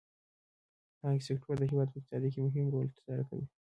بانکي 1.01 1.25
سکتور 1.29 1.55
د 1.59 1.63
هېواد 1.71 1.87
په 1.91 1.97
اقتصاد 1.99 2.23
کې 2.33 2.39
مهم 2.47 2.65
رول 2.73 2.87
تر 2.95 3.01
سره 3.09 3.23
کوي. 3.29 3.45